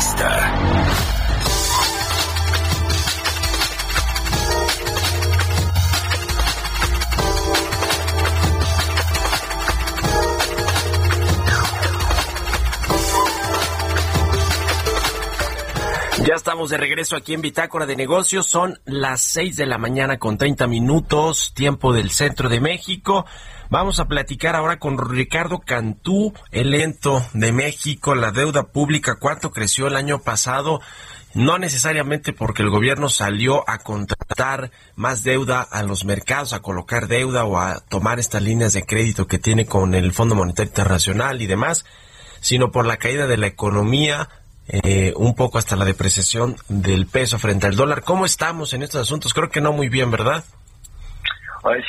[0.00, 1.09] место.
[16.26, 18.46] Ya estamos de regreso aquí en Bitácora de Negocios.
[18.46, 23.24] Son las 6 de la mañana con 30 minutos, tiempo del centro de México.
[23.70, 29.50] Vamos a platicar ahora con Ricardo Cantú, el ento de México, la deuda pública, cuánto
[29.50, 30.82] creció el año pasado.
[31.32, 37.08] No necesariamente porque el gobierno salió a contratar más deuda a los mercados, a colocar
[37.08, 41.40] deuda o a tomar estas líneas de crédito que tiene con el Fondo Monetario Internacional
[41.40, 41.86] y demás,
[42.40, 44.28] sino por la caída de la economía,
[44.72, 48.02] eh, un poco hasta la depreciación del peso frente al dólar.
[48.02, 49.34] ¿Cómo estamos en estos asuntos?
[49.34, 50.44] Creo que no muy bien, ¿verdad?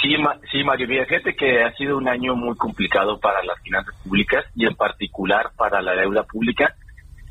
[0.01, 3.57] Sí, Ma- sí, Mario, mira, fíjate que ha sido un año muy complicado para las
[3.61, 6.75] finanzas públicas y en particular para la deuda pública.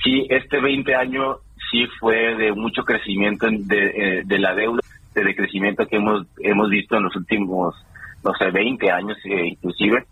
[0.03, 1.37] Sí, este 20 año
[1.71, 4.81] sí fue de mucho crecimiento en- de, eh, de la deuda,
[5.15, 7.75] de decrecimiento que hemos hemos visto en los últimos,
[8.25, 10.07] no sé, 20 años eh, inclusive.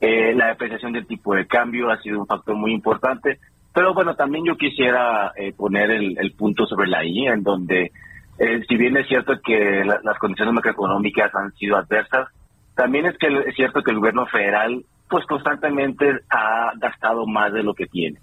[0.00, 3.38] Eh, la depreciación del tipo de cambio ha sido un factor muy importante,
[3.78, 7.92] pero bueno, también yo quisiera eh, poner el, punto sobre la I, en donde
[8.36, 12.26] eh, si bien es cierto que la- las condiciones macroeconómicas han sido adversas,
[12.74, 17.62] también es que es cierto que el gobierno federal pues constantemente ha gastado más de
[17.62, 18.18] lo que tiene.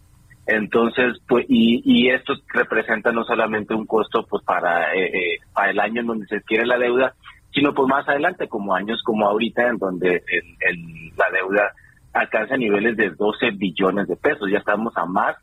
[0.46, 5.72] Entonces, pues, y, y esto representa no solamente un costo pues para, eh, eh, para
[5.72, 7.14] el año en donde se adquiere la deuda,
[7.54, 10.22] sino pues más adelante, como años como ahorita, en donde
[10.60, 11.72] el- la deuda
[12.12, 14.50] alcanza niveles de 12 billones de pesos.
[14.52, 15.38] Ya estamos a más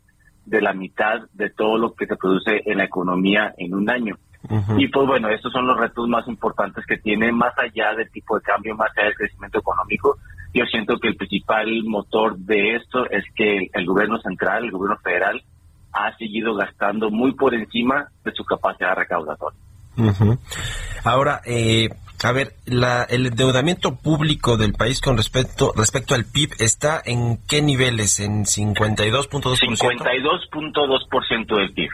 [0.45, 4.17] de la mitad de todo lo que se produce en la economía en un año.
[4.77, 8.35] Y pues bueno, estos son los retos más importantes que tiene, más allá del tipo
[8.35, 10.17] de cambio, más allá del crecimiento económico.
[10.53, 14.97] Yo siento que el principal motor de esto es que el gobierno central, el gobierno
[15.01, 15.41] federal,
[15.93, 19.59] ha seguido gastando muy por encima de su capacidad recaudatoria.
[21.05, 21.89] Ahora, eh,
[22.23, 27.37] a ver, la, el endeudamiento público del país con respecto respecto al PIB está en
[27.47, 28.19] qué niveles?
[28.19, 29.29] ¿En 52.2%?
[30.37, 31.89] 52.2% del PIB.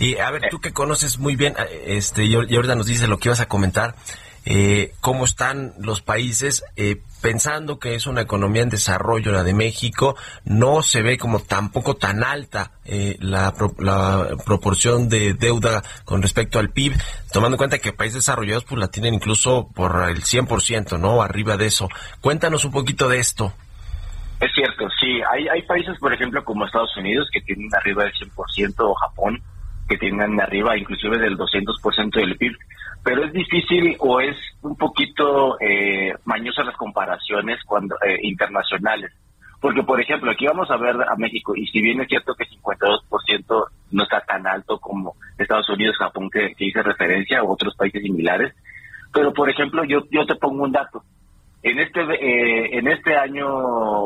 [0.00, 2.86] Y a ver, tú que conoces muy bien, eh, este, y, ahor- y ahorita nos
[2.86, 3.94] dices lo que ibas a comentar,
[4.50, 9.52] eh, cómo están los países, eh, pensando que es una economía en desarrollo la de
[9.52, 10.16] México,
[10.46, 16.22] no se ve como tampoco tan alta eh, la, pro- la proporción de deuda con
[16.22, 16.94] respecto al PIB,
[17.30, 21.20] tomando en cuenta que países desarrollados pues la tienen incluso por el 100%, ¿no?
[21.20, 21.88] Arriba de eso.
[22.22, 23.52] Cuéntanos un poquito de esto.
[24.40, 25.20] Es cierto, sí.
[25.30, 29.42] Hay, hay países, por ejemplo, como Estados Unidos, que tienen arriba del 100%, o Japón,
[29.88, 32.56] que tienen arriba inclusive del 200% del PIB.
[33.04, 39.12] Pero es difícil o es un poquito eh, mañosa las comparaciones cuando eh, internacionales.
[39.60, 42.44] Porque, por ejemplo, aquí vamos a ver a México, y si bien es cierto que
[42.44, 47.74] 52% no está tan alto como Estados Unidos, Japón, que, que hice referencia, u otros
[47.74, 48.54] países similares,
[49.12, 51.02] pero, por ejemplo, yo, yo te pongo un dato.
[51.62, 53.48] En este eh, en este año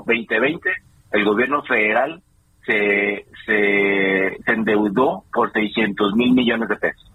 [0.06, 0.70] 2020
[1.12, 2.22] el gobierno federal
[2.66, 7.10] se, se, se endeudó por 600 mil millones de pesos.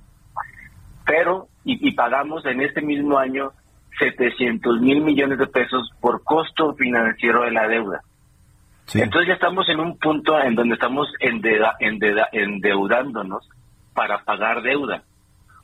[1.05, 3.51] Pero, y, y pagamos en este mismo año
[3.99, 8.01] 700 mil millones de pesos por costo financiero de la deuda.
[8.93, 13.49] Entonces ya estamos en un punto en donde estamos endeudándonos
[13.93, 15.03] para pagar deuda,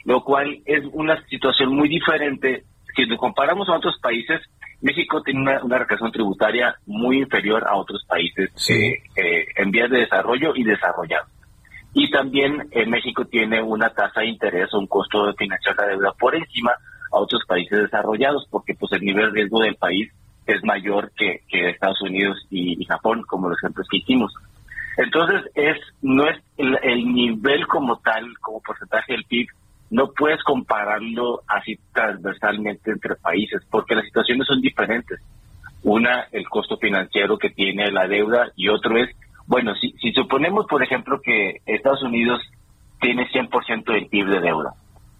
[0.04, 2.66] lo cual es una situación muy diferente.
[2.96, 4.42] Si lo comparamos a otros países,
[4.84, 9.90] México tiene una, una recaudación tributaria muy inferior a otros países eh, eh, en vías
[9.90, 11.30] de desarrollo y desarrollados.
[11.94, 15.88] Y también eh, México tiene una tasa de interés o un costo de financiar la
[15.88, 16.72] deuda por encima
[17.12, 20.12] a otros países desarrollados, porque pues el nivel de riesgo del país
[20.46, 24.34] es mayor que, que Estados Unidos y, y Japón, como los ejemplos que hicimos.
[24.98, 29.48] Entonces, es no es el, el nivel como tal, como porcentaje del PIB,
[29.94, 35.20] no puedes compararlo así transversalmente entre países, porque las situaciones son diferentes.
[35.84, 39.10] Una, el costo financiero que tiene la deuda, y otro es,
[39.46, 42.42] bueno, si, si suponemos, por ejemplo, que Estados Unidos
[43.00, 44.74] tiene 100% del PIB de deuda,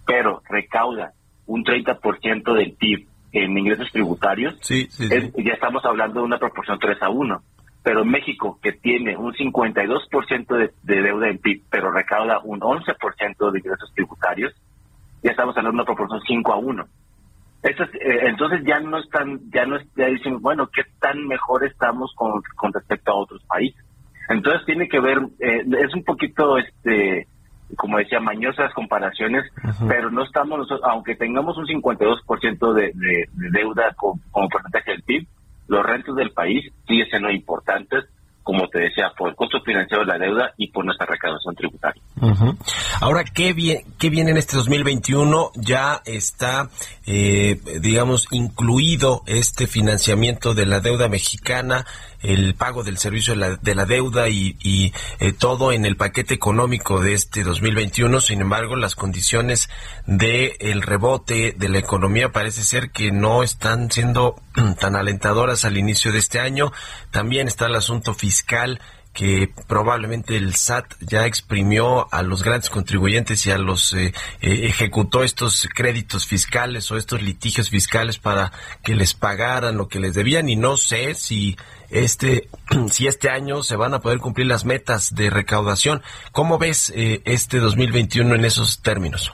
[0.04, 1.12] pero recauda
[1.46, 6.38] un 30% del PIB en ingresos tributarios, Sí, sí, es- ya estamos hablando de una
[6.38, 7.40] proporción 3 a 1.
[7.84, 13.50] Pero México, que tiene un 52% de, de deuda en PIB, pero recauda un 11%
[13.52, 14.52] de ingresos tributarios,
[15.24, 16.86] ya estamos hablando de una proporción 5 a 1.
[17.64, 17.74] Eh,
[18.28, 22.72] entonces ya no están, ya no ya dicen, bueno, ¿qué tan mejor estamos con, con
[22.72, 23.82] respecto a otros países?
[24.28, 27.26] Entonces tiene que ver, eh, es un poquito, este,
[27.76, 29.50] como decía, mañosas comparaciones,
[29.88, 34.90] pero no estamos, nosotros, aunque tengamos un 52% de, de, de deuda como, como porcentaje
[34.90, 35.26] del PIB,
[35.68, 38.04] los rentos del país siguen siendo importantes
[38.44, 42.00] como te decía, por el costo financiero de la deuda y por nuestra recaudación tributaria.
[43.00, 45.50] Ahora, ¿qué, bien, ¿qué viene en este 2021?
[45.56, 46.68] Ya está,
[47.06, 51.86] eh, digamos, incluido este financiamiento de la deuda mexicana,
[52.20, 56.34] el pago del servicio de la, de la deuda y, eh, todo en el paquete
[56.34, 58.20] económico de este 2021.
[58.20, 59.70] Sin embargo, las condiciones
[60.06, 64.36] de el rebote de la economía parece ser que no están siendo
[64.80, 66.72] tan alentadoras al inicio de este año.
[67.10, 68.80] También está el asunto fiscal
[69.14, 74.66] que probablemente el SAT ya exprimió a los grandes contribuyentes y a los eh, eh,
[74.66, 78.50] ejecutó estos créditos fiscales o estos litigios fiscales para
[78.82, 81.56] que les pagaran lo que les debían y no sé si
[81.90, 82.48] este
[82.90, 86.02] si este año se van a poder cumplir las metas de recaudación.
[86.32, 89.32] ¿Cómo ves eh, este 2021 en esos términos?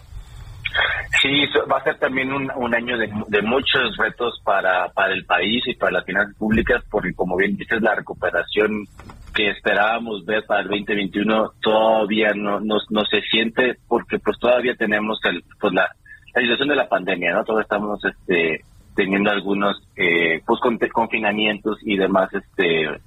[1.22, 5.62] Sí, va a ser también un, año de, de, muchos retos para, para el país
[5.66, 8.86] y para las finanzas públicas, porque como bien dices, la recuperación
[9.34, 14.74] que esperábamos ver para el 2021 todavía no, no, no se siente, porque pues todavía
[14.74, 15.88] tenemos el, pues la,
[16.34, 17.44] la situación de la pandemia, ¿no?
[17.44, 18.64] Todavía estamos este,
[18.94, 20.60] teniendo algunos eh, pues
[20.92, 22.98] confinamientos y demás este eh,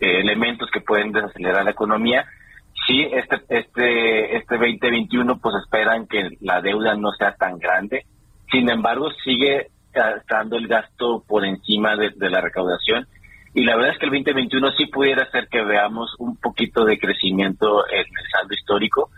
[0.00, 2.26] elementos que pueden desacelerar la economía
[2.86, 8.04] sí, este, este, este 2021 pues esperan que la deuda no sea tan grande.
[8.50, 9.68] Sin embargo, sigue
[10.18, 13.06] estando el gasto por encima de, la recaudación.
[13.54, 16.98] Y la verdad es que el 2021 sí pudiera ser que veamos un poquito de
[16.98, 19.10] crecimiento en el saldo histórico,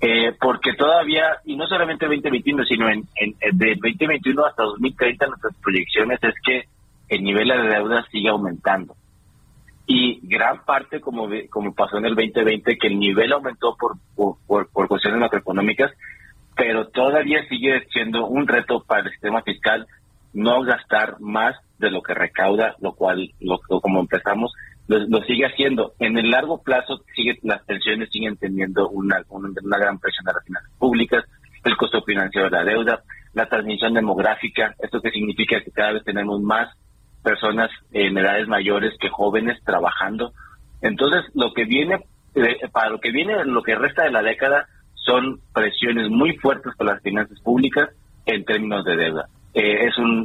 [0.00, 5.26] eh, porque todavía, y no solamente el 2021, sino en, en, de 2021 hasta 2030
[5.26, 6.64] nuestras proyecciones es que
[7.08, 8.96] el nivel de deuda sigue aumentando
[9.86, 13.96] y gran parte, como, como pasó en el 2020, que el nivel aumentó por,
[14.46, 15.92] por, por, cuestiones macroeconómicas,
[16.56, 19.86] pero todavía sigue siendo un reto para el sistema fiscal
[20.32, 24.52] no gastar más de lo que recauda, lo cual, lo, como empezamos,
[24.88, 25.92] lo, sigue haciendo.
[25.98, 30.44] En el largo plazo, sigue las pensiones siguen teniendo una, una, gran presión a las
[30.44, 31.24] finanzas públicas,
[31.64, 33.02] el costo financiero de la deuda,
[33.34, 36.68] la transmisión demográfica, esto que significa que cada vez tenemos más
[37.26, 40.30] personas en edades mayores que jóvenes trabajando.
[40.80, 41.96] Entonces, lo que viene,
[42.36, 46.72] eh, para lo que viene, lo que resta de la década, son presiones muy fuertes
[46.76, 47.90] para las finanzas públicas
[48.26, 49.24] en términos de deuda.
[49.54, 50.22] Eh, es un,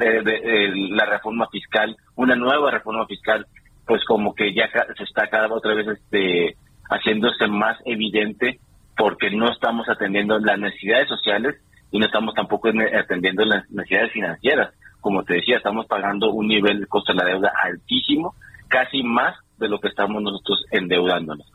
[0.96, 3.48] la reforma fiscal, una nueva reforma fiscal,
[3.88, 6.56] pues como que ya se está cada otra vez este,
[6.88, 8.60] haciéndose más evidente
[8.96, 11.56] porque no estamos atendiendo las necesidades sociales
[11.90, 14.72] y no estamos tampoco atendiendo las necesidades financieras
[15.02, 18.36] como te decía, estamos pagando un nivel de costo de la deuda altísimo,
[18.68, 21.46] casi más de lo que estamos nosotros endeudándonos.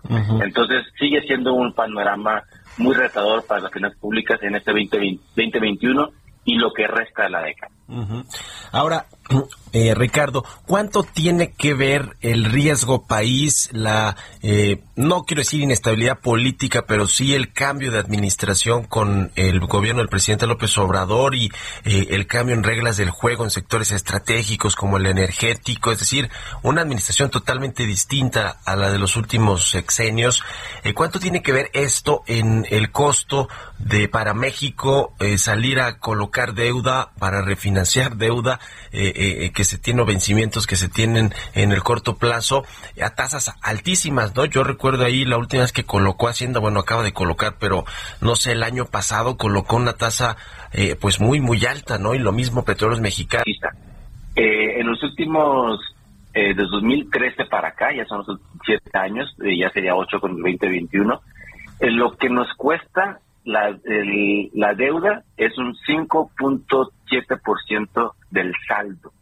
[0.43, 2.43] Entonces sigue siendo un panorama
[2.78, 6.10] muy retador para las finanzas públicas en este 2020, 2021
[6.44, 7.72] y lo que resta de la década.
[8.72, 9.06] Ahora,
[9.72, 16.20] eh, Ricardo, ¿cuánto tiene que ver el riesgo país, la, eh, no quiero decir inestabilidad
[16.20, 21.50] política, pero sí el cambio de administración con el gobierno del presidente López Obrador y
[21.84, 26.31] eh, el cambio en reglas del juego en sectores estratégicos como el energético, es decir,
[26.62, 30.43] una administración totalmente distinta a la de los últimos sexenios?
[30.94, 37.10] ¿Cuánto tiene que ver esto en el costo de para México salir a colocar deuda
[37.19, 37.43] para
[37.76, 38.58] refinanciar deuda?
[38.92, 42.64] Eh, que se tienen vencimientos que se tienen en el corto plazo
[43.02, 44.44] a tasas altísimas, ¿no?
[44.46, 47.84] Yo recuerdo ahí la última vez que colocó Hacienda, bueno, acaba de colocar, pero
[48.20, 50.36] no sé, el año pasado colocó una tasa
[50.72, 52.14] eh, pues muy, muy alta, ¿no?
[52.14, 53.46] Y lo mismo Petróleos Mexicanos.
[54.36, 55.80] Eh, en los últimos,
[56.34, 60.32] eh, desde 2013 para acá, ya son los siete años, eh, ya sería ocho con
[60.32, 61.20] el 2021,
[61.80, 63.74] lo que nos cuesta la,
[64.53, 69.12] la deuda es un 5.7% del saldo.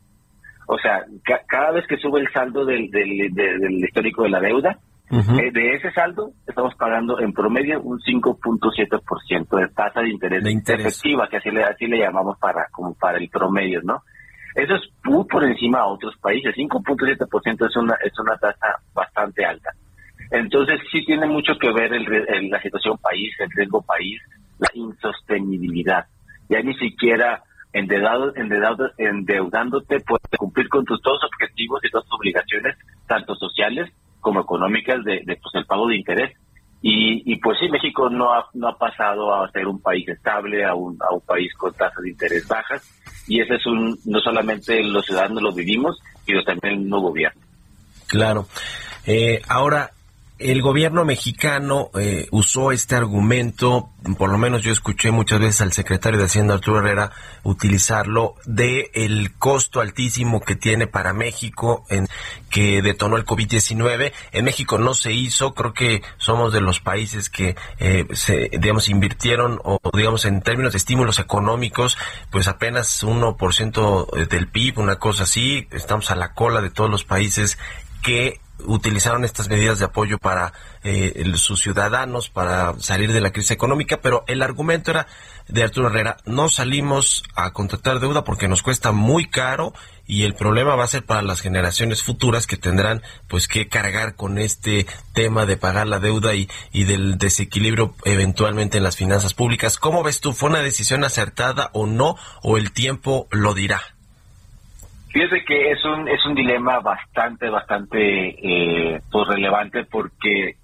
[0.66, 1.04] O sea,
[1.47, 4.78] cada vez que sube el saldo del, del, histórico de la deuda,
[5.11, 10.50] eh, de ese saldo estamos pagando en promedio un 5.7% de tasa de interés, de
[10.50, 14.02] interés, efectiva, que así le, así le llamamos para, como para el promedio, ¿no?
[14.54, 16.57] Eso es muy por encima a otros países.
[16.57, 19.75] 5.7% es una, es una tasa bastante alta.
[20.31, 24.21] Entonces sí tiene mucho que ver el, la situación país, el riesgo país,
[24.59, 26.07] la insostenibilidad.
[26.49, 32.76] Ya ni siquiera endeudado, endeudado, endeudándote puedes cumplir con tus dos objetivos y dos obligaciones,
[33.07, 33.90] tanto sociales
[34.21, 36.33] como económicas de, pues el pago de interés.
[36.81, 40.64] Y, y, pues sí, México no ha, no ha pasado a ser un país estable,
[40.64, 42.83] a un, país con tasas de interés bajas,
[43.26, 47.40] y ese es un, no solamente los ciudadanos lo vivimos, sino también el nuevo gobierno.
[48.07, 48.47] Claro.
[49.07, 49.93] Eh, ahora,
[50.38, 55.73] el gobierno mexicano eh, usó este argumento, por lo menos yo escuché muchas veces al
[55.73, 57.12] secretario de Hacienda Arturo Herrera
[57.45, 62.09] utilizarlo de el costo altísimo que tiene para México en
[62.50, 64.12] que detonó el COVID-19.
[64.33, 68.88] En México no se hizo, creo que somos de los países que eh, se digamos
[68.88, 71.97] invirtieron o digamos en términos de estímulos económicos,
[72.31, 77.05] pues apenas 1% del PIB, una cosa así, estamos a la cola de todos los
[77.05, 77.57] países
[78.03, 83.50] que utilizaron estas medidas de apoyo para eh, sus ciudadanos, para salir de la crisis
[83.50, 85.06] económica, pero el argumento era
[85.49, 89.75] de Arturo Herrera, no salimos a contratar deuda porque nos cuesta muy caro
[90.06, 94.14] y el problema va a ser para las generaciones futuras que tendrán pues que cargar
[94.14, 99.34] con este tema de pagar la deuda y, y del desequilibrio eventualmente en las finanzas
[99.34, 99.78] públicas.
[99.78, 100.32] ¿Cómo ves tú?
[100.32, 102.16] ¿Fue una decisión acertada o no?
[102.42, 103.94] ¿O el tiempo lo dirá?
[105.14, 107.99] Fíjese que es un es un dilema bastante bastante
[108.30, 110.56] eh, pues relevante porque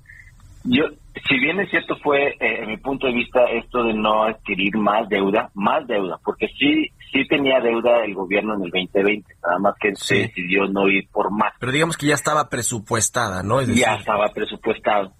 [0.64, 0.87] yo
[1.28, 4.76] si bien es cierto fue eh, en mi punto de vista esto de no adquirir
[4.76, 9.59] más deuda más deuda porque sí sí tenía deuda el gobierno en el 2020 nada
[9.61, 11.52] más que se decidió no ir por más.
[11.61, 15.12] Pero digamos que ya estaba presupuestada no ya estaba presupuestado.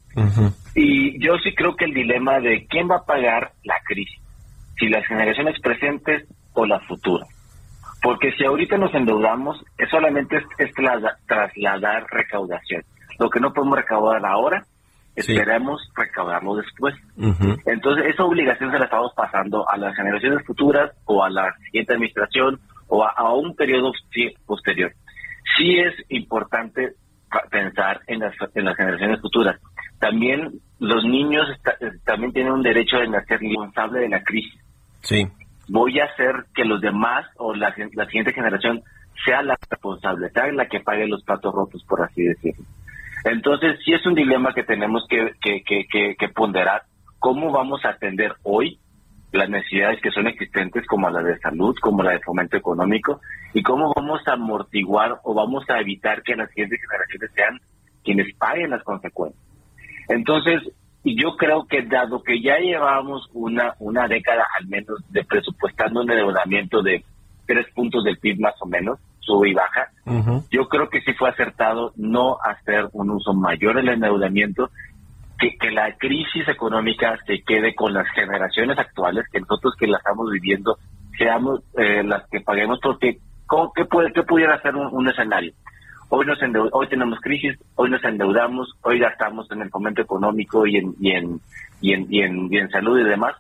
[0.75, 4.21] Y yo sí creo que el dilema de quién va a pagar la crisis
[4.77, 7.29] si las generaciones presentes o las futuras
[8.03, 10.71] porque si ahorita nos endeudamos, es solamente es,
[11.27, 12.83] trasladar recaudación.
[13.19, 14.65] Lo que no podemos recaudar ahora,
[15.15, 16.95] esperemos recaudarlo después.
[17.67, 21.93] Entonces, esa obligación se la estamos pasando a las generaciones futuras o a la siguiente
[21.93, 23.93] administración o a, un periodo
[24.47, 24.93] posterior.
[25.59, 26.95] Sí es importante
[27.51, 29.61] pensar en las, en las generaciones futuras.
[29.99, 31.47] También los niños
[32.07, 34.59] también tienen un derecho de nacer responsable de la crisis.
[35.03, 35.29] Sí
[35.71, 38.83] voy a hacer que los demás o la, siguiente generación
[39.25, 42.65] sea la responsable, sea la que pague los platos rotos, por así decirlo.
[43.25, 46.83] Entonces, sí es un dilema que tenemos que, que, que, que, ponderar
[47.19, 48.81] cómo vamos a atender hoy
[49.31, 53.21] las necesidades que son existentes, como la de salud, como la de fomento económico,
[53.55, 57.61] y cómo vamos a amortiguar o vamos a evitar que las siguientes generaciones sean
[58.03, 59.45] quienes paguen las consecuencias.
[60.09, 60.63] Entonces,
[61.03, 66.03] y yo creo que dado que ya llevamos una, una década al menos de presupuestando
[66.03, 67.05] un endeudamiento de
[67.47, 69.89] tres puntos del PIB más o menos, sube y baja,
[70.51, 74.71] yo creo que sí fue acertado no hacer un uso mayor del endeudamiento,
[75.39, 79.99] que, que la crisis económica se quede con las generaciones actuales, que nosotros que la
[79.99, 80.77] estamos viviendo
[81.17, 83.19] seamos eh, las que paguemos, porque
[83.75, 85.53] ¿qué, puede, qué pudiera ser un escenario?
[86.13, 86.39] Hoy, nos
[86.73, 91.13] hoy tenemos crisis, hoy nos endeudamos, hoy gastamos en el fomento económico y en, y
[91.13, 91.41] en,
[91.81, 93.37] y en, y en, salud y demás.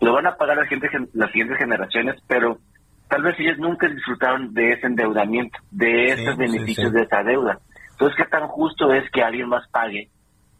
[0.00, 2.56] Lo van a pagar la gente, las siguientes generaciones, pero
[3.10, 7.58] tal vez ellos nunca disfrutaron de ese endeudamiento, de esos beneficios de esa deuda.
[7.90, 10.08] Entonces, ¿qué tan justo es que alguien más pague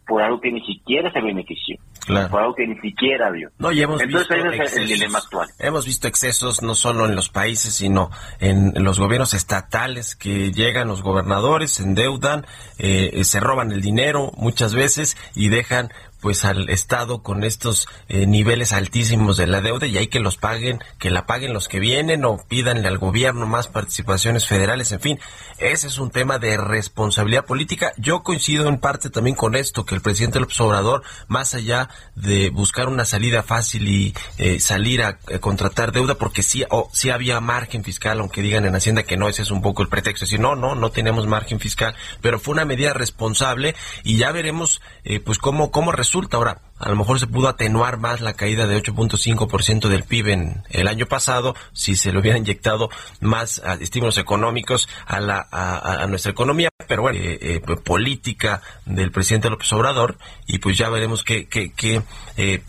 [0.09, 1.77] por algo que ni siquiera se benefició?
[2.07, 3.51] Por algo que ni siquiera vio.
[3.59, 5.47] No, y hemos Entonces, visto el dilema actual.
[5.59, 10.87] Hemos visto excesos no solo en los países, sino en, los gobiernos estatales que llegan
[10.87, 12.47] los gobernadores, se endeudan,
[12.79, 18.27] eh, se roban el dinero muchas veces y dejan pues al Estado con estos eh,
[18.27, 21.79] niveles altísimos de la deuda y hay que los paguen, que la paguen los que
[21.79, 25.19] vienen o pídanle al gobierno más participaciones federales, en fin,
[25.59, 27.91] ese es un tema de responsabilidad política.
[27.97, 32.49] Yo coincido en parte también con esto, que el presidente López Obrador, más allá de
[32.49, 37.39] buscar una salida fácil y eh, salir a, contratar deuda, porque sí, o sí había
[37.39, 40.31] margen fiscal, aunque digan en Hacienda que no, ese es un poco el pretexto, es
[40.31, 44.81] decir, no, no, no tenemos margen fiscal, pero fue una medida responsable y ya veremos
[45.03, 46.37] eh, pues cómo, cómo resulta.
[46.37, 50.63] Ahora, a lo mejor se pudo atenuar más la caída de 8.5% del PIB en
[50.69, 52.89] el año pasado si se le hubiera inyectado
[53.19, 59.11] más ah, estímulos económicos a, la, a, nuestra economía, pero bueno, eh, eh, política del
[59.11, 62.01] presidente López Obrador y pues ya veremos que, que, que
[62.37, 62.63] eh,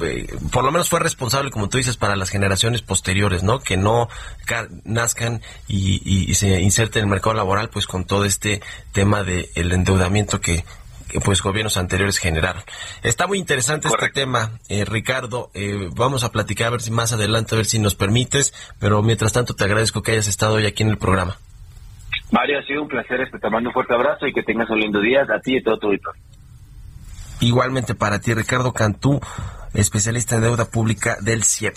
[0.52, 3.61] por lo menos fue responsable, como tú dices, para las generaciones posteriores, ¿no?
[3.61, 4.09] Que no
[4.85, 8.61] nazcan y, se inserten en el mercado laboral pues con todo este
[8.92, 10.64] tema del el endeudamiento que,
[11.25, 12.62] pues gobiernos anteriores generaron.
[13.02, 15.50] Está muy interesante este tema, eh, Ricardo.
[15.55, 19.02] Eh, vamos a platicar a ver si más adelante, a ver si nos permites, pero
[19.02, 21.37] mientras tanto te agradezco que hayas estado hoy aquí en el programa.
[22.31, 23.21] Mario, ha sido un placer.
[23.21, 25.59] Este, te mando un fuerte abrazo y que tengas un lindo día a ti y
[25.59, 26.11] a todo tu equipo.
[27.40, 29.21] Igualmente para ti, Ricardo Cantú,
[29.75, 31.76] especialista en deuda pública del CIEP.